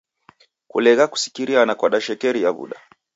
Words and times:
Kulegha 0.71 1.05
kusikirana 1.11 1.73
kwadashekeria 1.79 2.49
w'uda 2.55 2.77